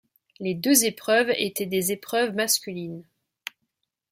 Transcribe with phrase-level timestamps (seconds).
[0.39, 3.03] Les deux épreuves étaient des épreuves masculines.